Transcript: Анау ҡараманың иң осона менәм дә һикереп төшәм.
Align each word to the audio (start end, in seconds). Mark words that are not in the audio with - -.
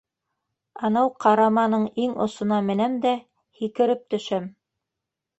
Анау 0.87 1.09
ҡараманың 1.25 1.83
иң 2.05 2.15
осона 2.25 2.57
менәм 2.69 2.95
дә 3.03 3.11
һикереп 3.59 4.01
төшәм. 4.15 4.49